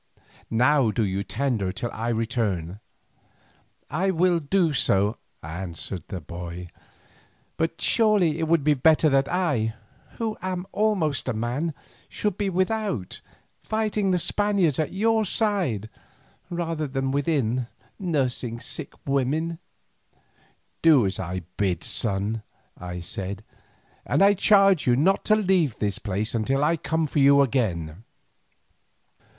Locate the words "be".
8.63-8.73, 12.35-12.49